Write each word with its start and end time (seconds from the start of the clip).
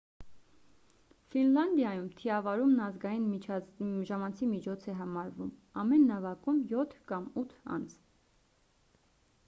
ֆինլանդիայում 1.33 2.07
թիավարումն 2.21 2.79
ազգային 2.87 3.99
ժամանցի 4.11 4.49
միջոց 4.53 4.87
է 4.93 4.95
համարվում 5.01 5.51
ամեն 5.83 6.09
նավակում 6.13 6.63
յոթ 6.73 6.97
կամ 7.13 7.29
ութ 7.43 7.53
անձ 7.77 7.95